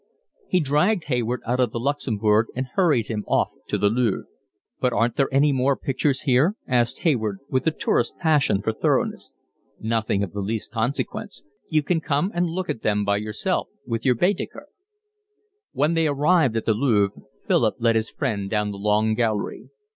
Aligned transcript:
He 0.47 0.59
dragged 0.59 1.03
Hayward 1.03 1.41
out 1.45 1.59
of 1.59 1.69
the 1.69 1.79
Luxembourg 1.79 2.47
and 2.55 2.65
hurried 2.73 3.05
him 3.05 3.23
off 3.27 3.49
to 3.67 3.77
the 3.77 3.87
Louvre. 3.91 4.25
"But 4.79 4.93
aren't 4.93 5.15
there 5.15 5.31
any 5.31 5.51
more 5.53 5.77
pictures 5.77 6.21
here?" 6.21 6.55
asked 6.67 7.01
Hayward, 7.01 7.37
with 7.49 7.65
the 7.65 7.69
tourist's 7.69 8.15
passion 8.19 8.63
for 8.63 8.71
thoroughness. 8.71 9.31
"Nothing 9.79 10.23
of 10.23 10.31
the 10.31 10.39
least 10.39 10.71
consequence. 10.71 11.43
You 11.69 11.83
can 11.83 12.01
come 12.01 12.31
and 12.33 12.47
look 12.47 12.67
at 12.67 12.81
them 12.81 13.05
by 13.05 13.17
yourself 13.17 13.67
with 13.85 14.03
your 14.03 14.15
Baedeker." 14.15 14.69
When 15.71 15.93
they 15.93 16.07
arrived 16.07 16.57
at 16.57 16.65
the 16.65 16.73
Louvre 16.73 17.21
Philip 17.47 17.75
led 17.77 17.95
his 17.95 18.09
friend 18.09 18.49
down 18.49 18.71
the 18.71 18.79
Long 18.79 19.13
Gallery. 19.13 19.69